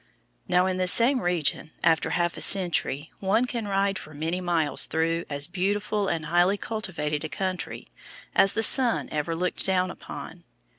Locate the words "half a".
2.09-2.41